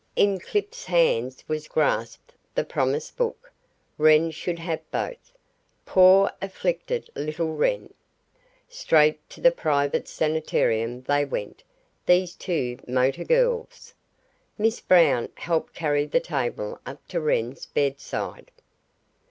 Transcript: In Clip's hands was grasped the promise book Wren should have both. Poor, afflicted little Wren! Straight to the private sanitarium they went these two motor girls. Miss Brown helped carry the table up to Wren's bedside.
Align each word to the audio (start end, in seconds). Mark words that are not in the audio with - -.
In 0.15 0.39
Clip's 0.39 0.85
hands 0.85 1.43
was 1.47 1.67
grasped 1.67 2.33
the 2.55 2.63
promise 2.63 3.11
book 3.11 3.51
Wren 3.99 4.31
should 4.31 4.57
have 4.57 4.79
both. 4.89 5.37
Poor, 5.85 6.31
afflicted 6.41 7.07
little 7.15 7.53
Wren! 7.53 7.93
Straight 8.67 9.19
to 9.29 9.39
the 9.41 9.51
private 9.51 10.07
sanitarium 10.07 11.03
they 11.03 11.23
went 11.23 11.61
these 12.07 12.33
two 12.33 12.79
motor 12.87 13.23
girls. 13.23 13.93
Miss 14.57 14.79
Brown 14.79 15.29
helped 15.35 15.75
carry 15.75 16.07
the 16.07 16.19
table 16.19 16.79
up 16.83 17.07
to 17.09 17.21
Wren's 17.21 17.67
bedside. 17.67 18.49